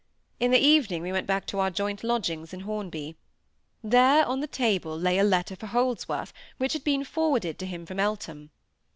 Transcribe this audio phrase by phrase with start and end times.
[0.39, 3.15] In the evening we went back to our joint lodgings in Hornby.
[3.83, 7.85] There, on the table, lay a letter for Holdsworth, which had been forwarded to him
[7.85, 8.49] from Eltham.